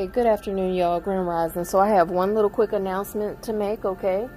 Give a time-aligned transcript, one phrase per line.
[0.00, 0.98] Hey, good afternoon, y'all.
[0.98, 1.66] Grand Rising.
[1.66, 4.30] So I have one little quick announcement to make, okay?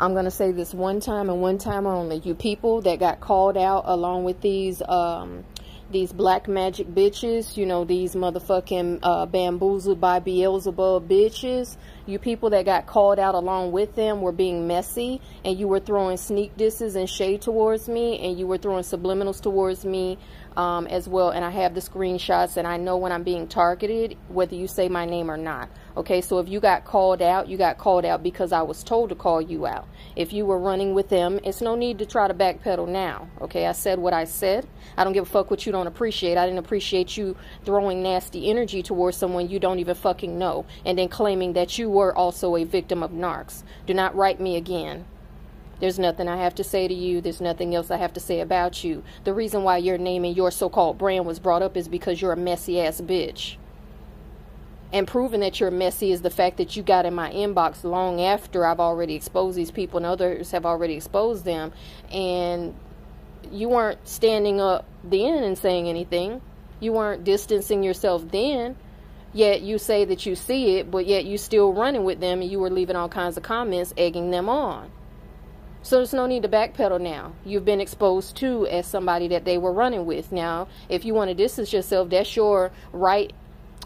[0.00, 2.16] I'm going to say this one time and one time only.
[2.16, 5.44] You people that got called out along with these um,
[5.92, 11.76] these black magic bitches, you know, these motherfucking uh, bamboozled by Beelzebub bitches,
[12.10, 15.80] you people that got called out along with them were being messy and you were
[15.80, 20.18] throwing sneak disses and shade towards me and you were throwing subliminals towards me
[20.56, 21.30] um, as well.
[21.30, 24.88] And I have the screenshots and I know when I'm being targeted, whether you say
[24.88, 25.70] my name or not.
[25.96, 29.08] Okay, so if you got called out, you got called out because I was told
[29.08, 29.88] to call you out.
[30.14, 33.28] If you were running with them, it's no need to try to backpedal now.
[33.40, 34.68] Okay, I said what I said.
[34.96, 36.38] I don't give a fuck what you don't appreciate.
[36.38, 40.96] I didn't appreciate you throwing nasty energy towards someone you don't even fucking know and
[40.96, 43.62] then claiming that you were also a victim of narcs.
[43.86, 45.04] Do not write me again.
[45.80, 47.20] There's nothing I have to say to you.
[47.20, 49.02] There's nothing else I have to say about you.
[49.24, 52.20] The reason why your name and your so called brand was brought up is because
[52.20, 53.56] you're a messy ass bitch.
[54.92, 58.20] And proving that you're messy is the fact that you got in my inbox long
[58.20, 61.72] after I've already exposed these people and others have already exposed them.
[62.12, 62.74] And
[63.50, 66.42] you weren't standing up then and saying anything.
[66.80, 68.76] You weren't distancing yourself then.
[69.32, 72.50] Yet you say that you see it, but yet you still running with them and
[72.50, 74.90] you were leaving all kinds of comments egging them on.
[75.82, 77.32] So there's no need to backpedal now.
[77.44, 80.30] You've been exposed to as somebody that they were running with.
[80.30, 83.32] Now, if you want to distance yourself, that's your right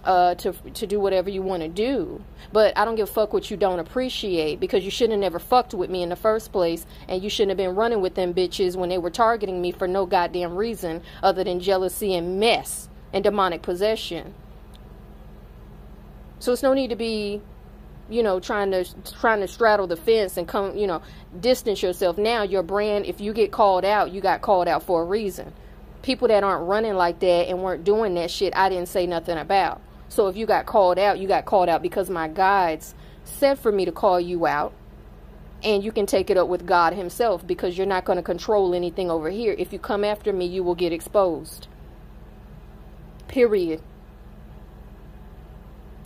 [0.04, 2.22] uh, to to do whatever you want to do.
[2.52, 5.38] But I don't give a fuck what you don't appreciate because you shouldn't have never
[5.38, 8.34] fucked with me in the first place, and you shouldn't have been running with them
[8.34, 12.88] bitches when they were targeting me for no goddamn reason other than jealousy and mess
[13.12, 14.34] and demonic possession.
[16.38, 17.40] So it's no need to be
[18.08, 18.84] you know trying to
[19.18, 21.02] trying to straddle the fence and come you know
[21.40, 22.18] distance yourself.
[22.18, 25.52] Now your brand if you get called out you got called out for a reason.
[26.02, 29.38] People that aren't running like that and weren't doing that shit i didn't say nothing
[29.38, 29.80] about.
[30.08, 33.72] So if you got called out you got called out because my guides said for
[33.72, 34.74] me to call you out
[35.62, 38.74] and you can take it up with god himself because you're not going to control
[38.74, 39.54] anything over here.
[39.58, 41.68] If you come after me you will get exposed.
[43.28, 43.80] Period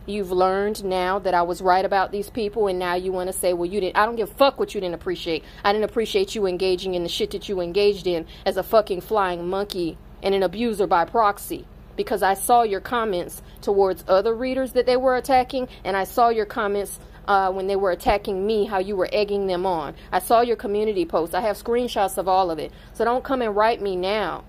[0.08, 3.32] You've learned now that I was right about these people, and now you want to
[3.34, 3.98] say, well, you didn't.
[3.98, 5.44] I don't give a fuck what you didn't appreciate.
[5.62, 9.02] I didn't appreciate you engaging in the shit that you engaged in as a fucking
[9.02, 11.66] flying monkey and an abuser by proxy.
[11.94, 16.30] Because I saw your comments towards other readers that they were attacking, and I saw
[16.30, 19.94] your comments uh, when they were attacking me, how you were egging them on.
[20.10, 21.34] I saw your community posts.
[21.34, 22.72] I have screenshots of all of it.
[22.94, 24.44] So don't come and write me now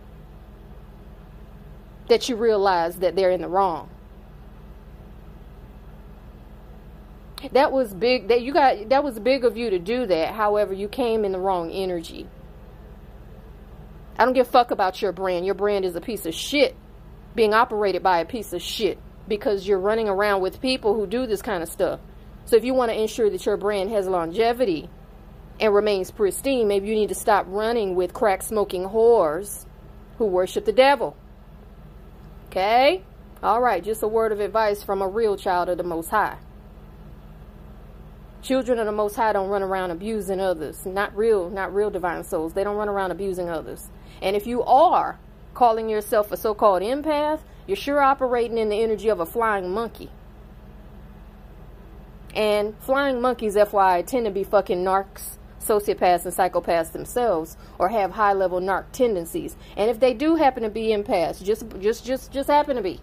[2.07, 3.89] that you realize that they're in the wrong.
[7.53, 10.33] That was big that you got that was big of you to do that.
[10.33, 12.27] However you came in the wrong energy.
[14.17, 15.45] I don't give a fuck about your brand.
[15.45, 16.75] Your brand is a piece of shit
[17.35, 18.97] being operated by a piece of shit
[19.29, 22.01] because you're running around with people who do this kind of stuff.
[22.43, 24.89] So if you want to ensure that your brand has longevity
[25.59, 29.65] and remains pristine maybe you need to stop running with crack smoking whores
[30.17, 31.15] who worship the devil.
[32.47, 33.03] Okay?
[33.41, 36.39] All right just a word of advice from a real child of the most high
[38.41, 40.85] Children of the Most High don't run around abusing others.
[40.85, 42.53] Not real, not real divine souls.
[42.53, 43.89] They don't run around abusing others.
[44.21, 45.19] And if you are
[45.53, 50.09] calling yourself a so-called empath, you're sure operating in the energy of a flying monkey.
[52.33, 58.11] And flying monkeys, FYI, tend to be fucking narcs, sociopaths, and psychopaths themselves, or have
[58.11, 59.57] high-level narc tendencies.
[59.75, 63.01] And if they do happen to be empaths, just, just, just, just happen to be,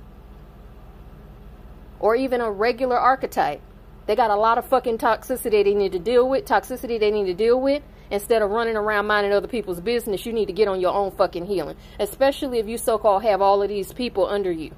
[2.00, 3.60] or even a regular archetype,
[4.06, 7.26] they got a lot of fucking toxicity they need to deal with, toxicity they need
[7.26, 7.82] to deal with.
[8.08, 11.10] Instead of running around minding other people's business, you need to get on your own
[11.10, 11.76] fucking healing.
[11.98, 14.70] Especially if you so-called have all of these people under you.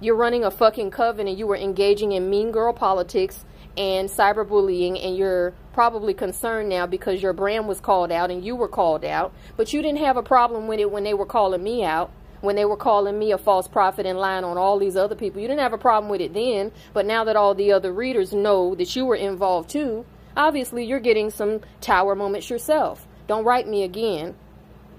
[0.00, 3.44] You're running a fucking coven and you were engaging in mean girl politics
[3.76, 8.54] and cyberbullying and you're probably concerned now because your brand was called out and you
[8.54, 9.32] were called out.
[9.56, 12.56] But you didn't have a problem with it when they were calling me out when
[12.56, 15.40] they were calling me a false prophet and lying on all these other people.
[15.40, 18.34] You didn't have a problem with it then, but now that all the other readers
[18.34, 20.04] know that you were involved too,
[20.36, 23.06] obviously you're getting some tower moments yourself.
[23.28, 24.34] Don't write me again,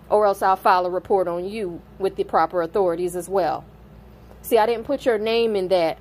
[0.09, 3.65] or else I'll file a report on you with the proper authorities as well.
[4.41, 5.99] See, I didn't put your name in that.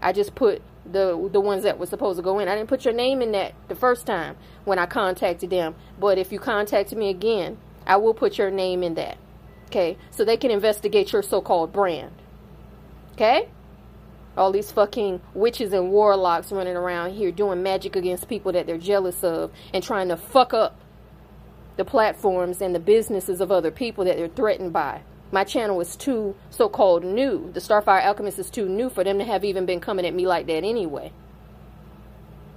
[0.00, 2.48] I just put the the ones that were supposed to go in.
[2.48, 5.76] I didn't put your name in that the first time when I contacted them.
[5.98, 9.16] But if you contact me again, I will put your name in that.
[9.72, 12.12] Okay, so they can investigate your so-called brand.
[13.14, 13.48] Okay?
[14.36, 18.76] All these fucking witches and warlocks running around here doing magic against people that they're
[18.76, 20.78] jealous of and trying to fuck up
[21.78, 25.00] the platforms and the businesses of other people that they're threatened by.
[25.30, 27.50] My channel is too so called new.
[27.54, 30.26] The Starfire Alchemist is too new for them to have even been coming at me
[30.26, 31.12] like that anyway.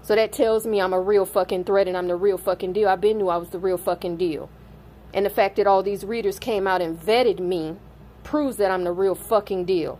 [0.01, 2.89] So that tells me I'm a real fucking threat and I'm the real fucking deal.
[2.89, 4.50] I've been knew I was the real fucking deal.
[5.15, 7.77] And the fact that all these readers came out and vetted me
[8.23, 9.97] proves that I'm the real fucking deal.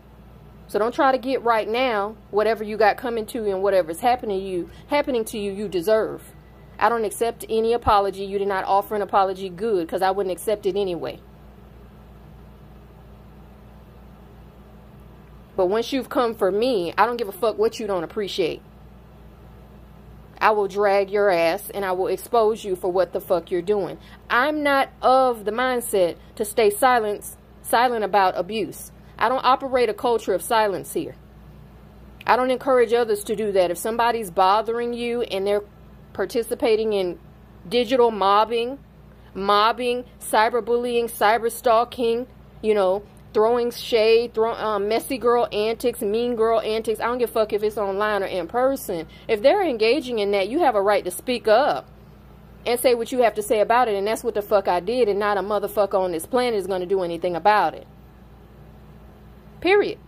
[0.68, 4.00] So don't try to get right now whatever you got coming to you and whatever's
[4.00, 6.34] happening to you, happening to you, you deserve.
[6.78, 8.24] I don't accept any apology.
[8.24, 11.20] You did not offer an apology good because I wouldn't accept it anyway.
[15.56, 18.60] But once you've come for me, I don't give a fuck what you don't appreciate.
[20.38, 23.62] I will drag your ass and I will expose you for what the fuck you're
[23.62, 23.98] doing.
[24.28, 28.92] I'm not of the mindset to stay silent, silent about abuse.
[29.18, 31.16] I don't operate a culture of silence here.
[32.26, 33.70] I don't encourage others to do that.
[33.70, 35.62] If somebody's bothering you and they're
[36.12, 37.18] participating in
[37.68, 38.78] digital mobbing,
[39.32, 42.26] mobbing, cyberbullying, cyber stalking,
[42.62, 43.04] you know,
[43.36, 47.00] throwing shade, throw, um, messy girl antics, mean girl antics.
[47.00, 49.06] I don't give a fuck if it's online or in person.
[49.28, 51.86] If they're engaging in that, you have a right to speak up
[52.64, 53.94] and say what you have to say about it.
[53.94, 55.10] And that's what the fuck I did.
[55.10, 57.86] And not a motherfucker on this planet is going to do anything about it.
[59.60, 59.98] Period.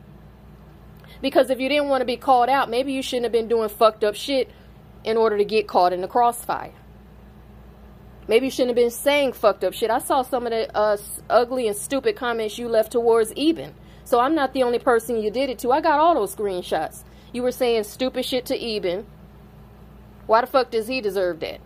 [1.20, 3.68] Because if you didn't want to be called out, maybe you shouldn't have been doing
[3.68, 4.50] fucked up shit
[5.04, 6.72] in order to get caught in the crossfire.
[8.28, 9.90] Maybe you shouldn't have been saying fucked up shit.
[9.90, 10.98] I saw some of the uh,
[11.30, 13.74] ugly and stupid comments you left towards Eben.
[14.04, 15.72] So I'm not the only person you did it to.
[15.72, 17.04] I got all those screenshots.
[17.32, 19.06] You were saying stupid shit to Eben.
[20.26, 21.60] Why the fuck does he deserve that?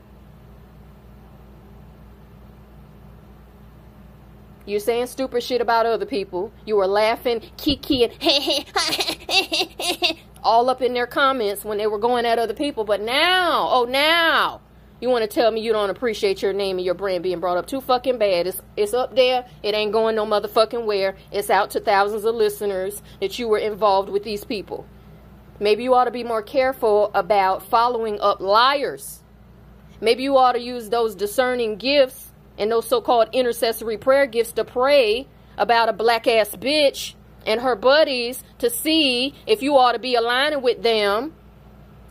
[4.64, 6.52] You're saying stupid shit about other people.
[6.64, 8.12] You were laughing, kikiing,
[10.44, 12.84] all up in their comments when they were going at other people.
[12.84, 14.60] But now, oh now,
[15.02, 17.56] you want to tell me you don't appreciate your name and your brand being brought
[17.56, 18.46] up too fucking bad.
[18.46, 19.44] It's, it's up there.
[19.60, 21.16] It ain't going no motherfucking where.
[21.32, 24.86] It's out to thousands of listeners that you were involved with these people.
[25.58, 29.24] Maybe you ought to be more careful about following up liars.
[30.00, 34.64] Maybe you ought to use those discerning gifts and those so-called intercessory prayer gifts to
[34.64, 35.26] pray
[35.58, 37.14] about a black ass bitch
[37.44, 41.34] and her buddies to see if you ought to be aligning with them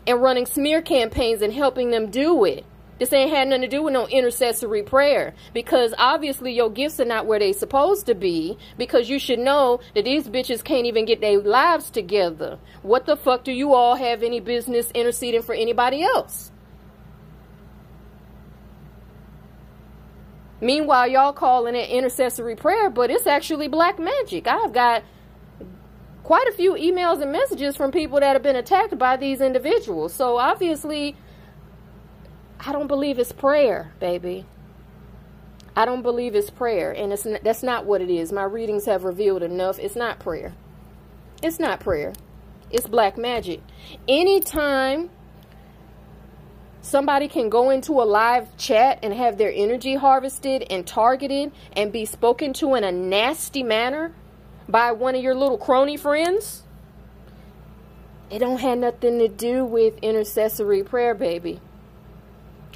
[0.06, 2.66] and running smear campaigns and helping them do it.
[3.02, 7.04] This ain't had nothing to do with no intercessory prayer because obviously your gifts are
[7.04, 11.04] not where they supposed to be because you should know that these bitches can't even
[11.04, 12.60] get their lives together.
[12.82, 16.52] What the fuck do you all have any business interceding for anybody else?
[20.60, 24.46] Meanwhile, y'all calling it intercessory prayer, but it's actually black magic.
[24.46, 25.02] I've got
[26.22, 30.14] quite a few emails and messages from people that have been attacked by these individuals.
[30.14, 31.16] So obviously,
[32.64, 34.46] I don't believe it's prayer, baby.
[35.74, 38.30] I don't believe it's prayer, and it's that's not what it is.
[38.30, 39.78] My readings have revealed enough.
[39.78, 40.54] It's not prayer.
[41.42, 42.12] It's not prayer.
[42.70, 43.62] It's black magic.
[44.06, 45.10] Anytime
[46.82, 51.90] somebody can go into a live chat and have their energy harvested and targeted and
[51.90, 54.14] be spoken to in a nasty manner
[54.68, 56.62] by one of your little crony friends,
[58.30, 61.60] it don't have nothing to do with intercessory prayer, baby.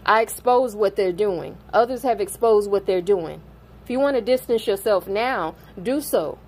[0.08, 1.58] I expose what they're doing.
[1.72, 3.42] Others have exposed what they're doing.
[3.82, 6.38] If you want to distance yourself now, do so.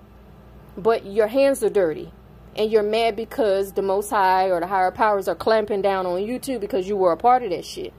[0.77, 2.13] But your hands are dirty.
[2.55, 6.23] And you're mad because the Most High or the higher powers are clamping down on
[6.23, 7.93] you too because you were a part of that shit.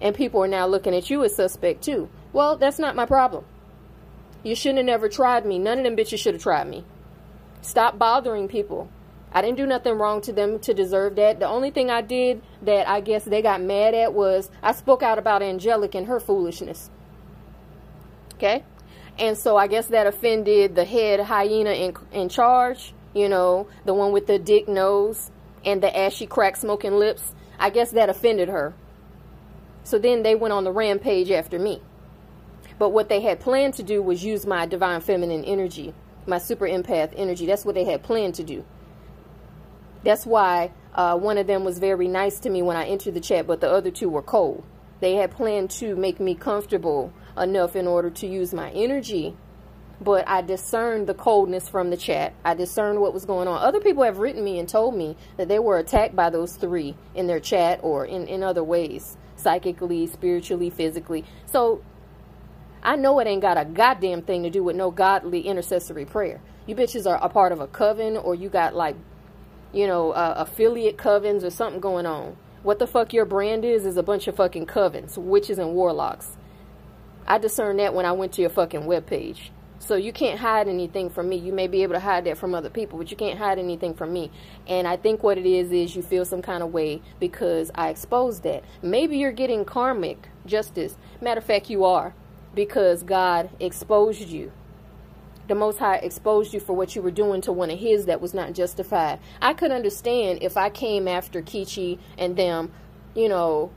[0.00, 2.08] And people are now looking at you as suspect too.
[2.32, 3.44] Well, that's not my problem.
[4.44, 5.58] You shouldn't have never tried me.
[5.58, 6.84] None of them bitches should have tried me.
[7.60, 8.88] Stop bothering people.
[9.36, 11.40] I didn't do nothing wrong to them to deserve that.
[11.40, 15.02] The only thing I did that I guess they got mad at was I spoke
[15.02, 16.88] out about Angelic and her foolishness.
[18.36, 18.64] Okay?
[19.18, 23.92] And so I guess that offended the head hyena in, in charge, you know, the
[23.92, 25.30] one with the dick nose
[25.66, 27.34] and the ashy crack smoking lips.
[27.58, 28.72] I guess that offended her.
[29.84, 31.82] So then they went on the rampage after me.
[32.78, 35.92] But what they had planned to do was use my divine feminine energy,
[36.26, 37.44] my super empath energy.
[37.44, 38.64] That's what they had planned to do.
[40.06, 43.20] That's why uh, one of them was very nice to me when I entered the
[43.20, 44.62] chat, but the other two were cold.
[45.00, 49.36] They had planned to make me comfortable enough in order to use my energy,
[50.00, 52.34] but I discerned the coldness from the chat.
[52.44, 53.60] I discerned what was going on.
[53.60, 56.94] Other people have written me and told me that they were attacked by those three
[57.16, 61.24] in their chat or in, in other ways, psychically, spiritually, physically.
[61.46, 61.82] So
[62.80, 66.40] I know it ain't got a goddamn thing to do with no godly intercessory prayer.
[66.64, 68.94] You bitches are a part of a coven or you got like
[69.72, 72.36] you know, uh, affiliate covens or something going on.
[72.62, 76.36] What the fuck your brand is, is a bunch of fucking covens, witches and warlocks.
[77.26, 79.50] I discerned that when I went to your fucking webpage.
[79.78, 81.36] So you can't hide anything from me.
[81.36, 83.94] You may be able to hide that from other people, but you can't hide anything
[83.94, 84.30] from me.
[84.66, 87.90] And I think what it is is you feel some kind of way because I
[87.90, 88.64] exposed that.
[88.82, 90.96] Maybe you're getting karmic justice.
[91.20, 92.14] Matter of fact, you are
[92.54, 94.50] because God exposed you.
[95.48, 98.20] The Most High exposed you for what you were doing to one of His that
[98.20, 99.20] was not justified.
[99.40, 102.72] I could understand if I came after Kichi and them,
[103.14, 103.70] you know,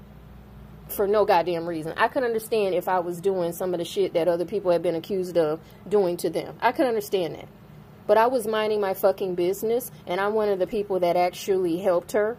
[0.88, 1.93] for no goddamn reason.
[1.95, 4.81] I could understand if I was doing some of the shit that other people had
[4.81, 6.57] been accused of doing to them.
[6.61, 7.47] I could understand that.
[8.07, 11.77] But I was minding my fucking business, and I'm one of the people that actually
[11.77, 12.38] helped her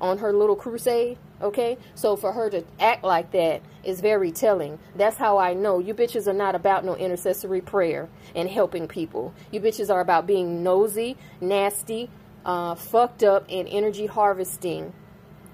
[0.00, 1.18] on her little crusade.
[1.40, 1.78] Okay?
[1.94, 4.78] So for her to act like that is very telling.
[4.96, 9.34] That's how I know you bitches are not about no intercessory prayer and helping people.
[9.50, 12.10] You bitches are about being nosy, nasty,
[12.44, 14.92] uh, fucked up, and energy harvesting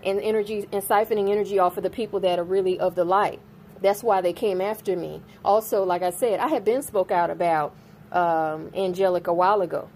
[0.04, 3.40] and energy and siphoning energy off of the people that are really of the light.
[3.80, 5.22] That's why they came after me.
[5.44, 7.74] Also, like I said, I had been spoke out about
[8.12, 9.88] um, Angelic a while ago.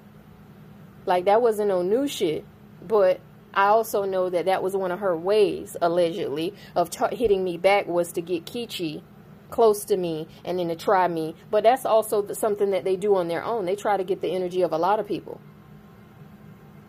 [1.06, 2.44] Like that wasn't no new shit,
[2.86, 3.20] but
[3.54, 7.86] I also know that that was one of her ways, allegedly, of hitting me back
[7.86, 9.02] was to get Kichi
[9.50, 11.34] close to me and then to try me.
[11.50, 13.64] But that's also something that they do on their own.
[13.64, 15.40] They try to get the energy of a lot of people.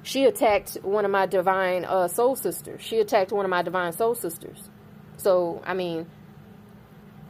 [0.03, 2.81] She attacked one of my divine uh, soul sisters.
[2.81, 4.69] She attacked one of my divine soul sisters.
[5.17, 6.07] So, I mean,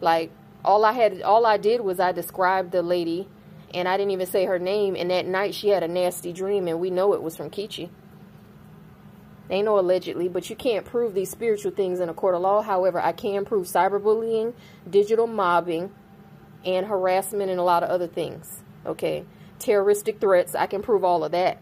[0.02, 0.32] like,
[0.64, 3.28] all I had, all I did was I described the lady
[3.74, 4.96] and I didn't even say her name.
[4.96, 7.90] And that night she had a nasty dream and we know it was from Kichi.
[9.50, 12.62] Ain't no allegedly, but you can't prove these spiritual things in a court of law.
[12.62, 14.54] However, I can prove cyberbullying,
[14.90, 15.92] digital mobbing,
[16.66, 18.62] and harassment and a lot of other things.
[18.86, 19.26] Okay.
[19.58, 21.62] Terroristic threats, I can prove all of that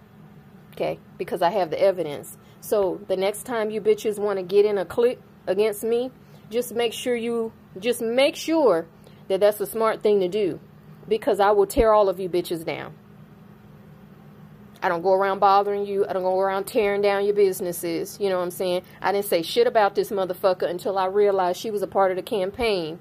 [0.77, 0.99] okay?
[1.17, 2.37] Because I have the evidence.
[2.61, 6.11] So the next time you bitches want to get in a clique against me,
[6.49, 8.87] just make sure you, just make sure
[9.27, 10.59] that that's a smart thing to do.
[11.07, 12.93] Because I will tear all of you bitches down.
[14.87, 16.07] I don't go around bothering you.
[16.07, 18.17] I don't go around tearing down your businesses.
[18.21, 18.83] You know what I'm saying?
[19.01, 22.15] I didn't say shit about this motherfucker until I realized she was a part of
[22.15, 22.97] the campaign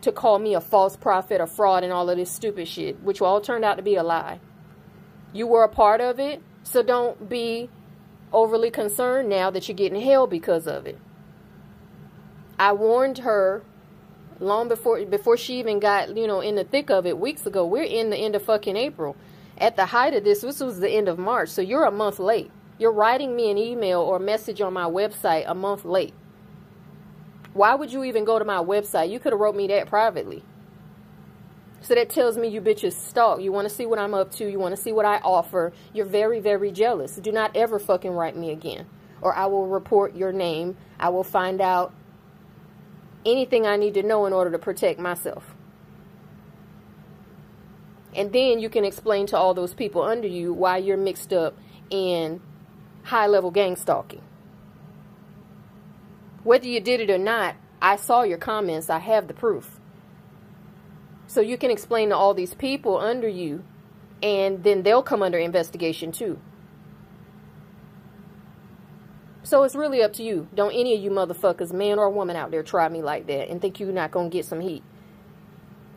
[0.00, 3.22] to call me a false prophet, a fraud, and all of this stupid shit, which
[3.22, 4.40] all turned out to be a lie.
[5.32, 6.42] You were a part of it.
[6.64, 7.70] So don't be
[8.32, 10.98] overly concerned now that you're getting hell because of it.
[12.58, 13.62] I warned her
[14.40, 17.64] long before before she even got, you know, in the thick of it weeks ago.
[17.64, 19.16] We're in the end of fucking April.
[19.58, 21.48] At the height of this, this was the end of March.
[21.50, 22.50] So you're a month late.
[22.78, 26.14] You're writing me an email or message on my website a month late.
[27.52, 29.10] Why would you even go to my website?
[29.10, 30.42] You could have wrote me that privately.
[31.82, 33.40] So that tells me you bitches stalk.
[33.42, 34.50] You want to see what I'm up to.
[34.50, 35.72] You want to see what I offer.
[35.92, 37.16] You're very, very jealous.
[37.16, 38.86] Do not ever fucking write me again.
[39.20, 40.76] Or I will report your name.
[40.98, 41.92] I will find out
[43.26, 45.54] anything I need to know in order to protect myself.
[48.14, 51.56] And then you can explain to all those people under you why you're mixed up
[51.90, 52.40] in
[53.04, 54.22] high level gang stalking.
[56.44, 58.90] Whether you did it or not, I saw your comments.
[58.90, 59.78] I have the proof.
[61.26, 63.64] So you can explain to all these people under you,
[64.22, 66.38] and then they'll come under investigation too.
[69.42, 70.48] So it's really up to you.
[70.54, 73.60] Don't any of you motherfuckers, man or woman out there, try me like that and
[73.60, 74.84] think you're not going to get some heat.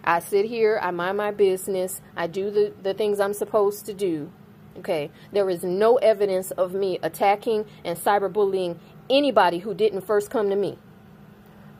[0.05, 3.93] I sit here, I mind my business, I do the, the things I'm supposed to
[3.93, 4.31] do.
[4.77, 8.77] Okay, there is no evidence of me attacking and cyberbullying
[9.09, 10.77] anybody who didn't first come to me.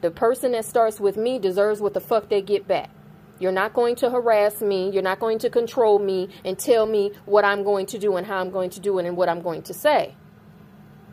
[0.00, 2.90] The person that starts with me deserves what the fuck they get back.
[3.38, 4.90] You're not going to harass me.
[4.90, 8.26] You're not going to control me and tell me what I'm going to do and
[8.26, 10.14] how I'm going to do it and what I'm going to say.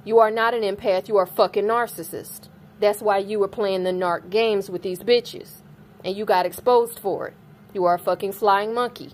[0.06, 1.08] You are not an empath.
[1.08, 2.50] You are a fucking narcissist.
[2.80, 5.63] That's why you were playing the narc games with these bitches.
[6.04, 7.34] And you got exposed for it.
[7.74, 9.14] You are a fucking flying monkey.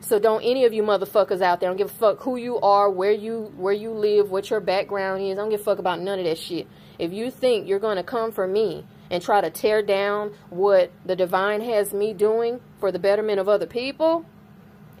[0.00, 2.90] So don't any of you motherfuckers out there, don't give a fuck who you are,
[2.90, 5.38] where you where you live, what your background is.
[5.38, 6.66] I don't give a fuck about none of that shit.
[6.98, 11.16] If you think you're gonna come for me and try to tear down what the
[11.16, 14.24] divine has me doing for the betterment of other people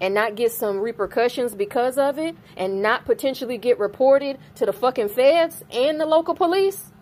[0.00, 4.72] and not get some repercussions because of it and not potentially get reported to the
[4.72, 6.92] fucking feds and the local police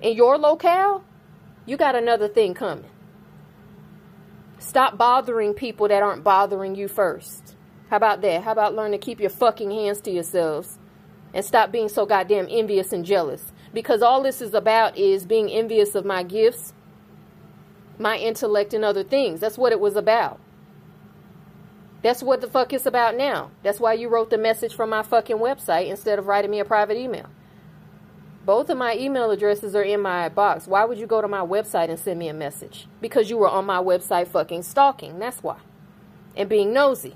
[0.00, 1.04] in your locale,
[1.66, 2.90] you got another thing coming.
[4.58, 7.56] Stop bothering people that aren't bothering you first.
[7.88, 8.44] How about that?
[8.44, 10.78] How about learn to keep your fucking hands to yourselves
[11.32, 13.52] and stop being so goddamn envious and jealous?
[13.72, 16.72] because all this is about is being envious of my gifts,
[17.98, 19.40] my intellect, and other things.
[19.40, 20.40] That's what it was about.
[22.02, 23.50] That's what the fuck it's about now.
[23.62, 26.64] That's why you wrote the message from my fucking website instead of writing me a
[26.64, 27.26] private email.
[28.50, 30.66] Both of my email addresses are in my box.
[30.66, 32.88] Why would you go to my website and send me a message?
[33.00, 35.20] Because you were on my website fucking stalking.
[35.20, 35.58] That's why.
[36.34, 37.14] and being nosy.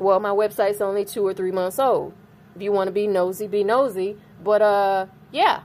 [0.00, 2.12] Well, my website's only two or three months old.
[2.56, 4.16] If you want to be nosy, be nosy.
[4.42, 5.60] But uh, yeah,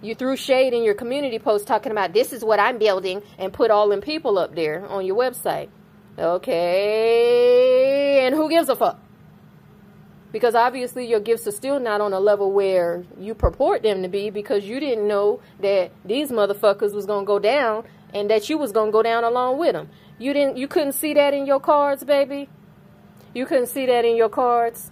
[0.00, 3.52] you threw shade in your community post talking about this is what I'm building and
[3.52, 5.68] put all them people up there on your website.
[6.18, 6.64] Okay,
[8.24, 8.98] and who gives a fuck?
[10.34, 14.08] Because obviously your gifts are still not on a level where you purport them to
[14.08, 18.48] be because you didn't know that these motherfuckers was going to go down and that
[18.48, 19.88] you was going to go down along with them.
[20.18, 22.48] You didn't you couldn't see that in your cards, baby?
[23.32, 24.90] You couldn't see that in your cards?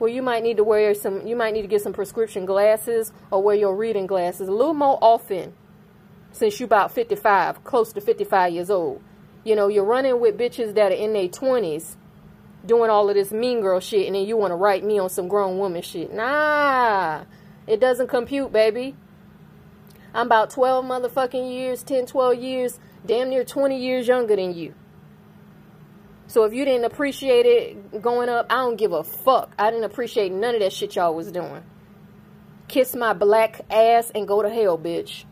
[0.00, 3.12] Well, you might need to wear some you might need to get some prescription glasses
[3.30, 5.52] or wear your reading glasses a little more often
[6.32, 9.00] since you about 55, close to 55 years old.
[9.44, 11.94] You know, you're running with bitches that are in their 20s
[12.66, 15.08] doing all of this mean girl shit and then you want to write me on
[15.08, 16.12] some grown woman shit.
[16.12, 17.24] Nah,
[17.66, 18.96] it doesn't compute, baby.
[20.14, 24.74] I'm about 12 motherfucking years, 10, 12 years, damn near 20 years younger than you.
[26.26, 29.54] So if you didn't appreciate it going up, I don't give a fuck.
[29.58, 31.62] I didn't appreciate none of that shit y'all was doing.
[32.68, 35.24] Kiss my black ass and go to hell, bitch.